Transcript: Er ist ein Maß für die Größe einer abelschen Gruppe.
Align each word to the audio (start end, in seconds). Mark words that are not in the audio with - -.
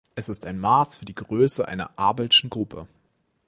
Er 0.15 0.27
ist 0.27 0.47
ein 0.47 0.57
Maß 0.57 0.97
für 0.97 1.05
die 1.05 1.13
Größe 1.13 1.67
einer 1.67 1.91
abelschen 1.99 2.49
Gruppe. 2.49 2.87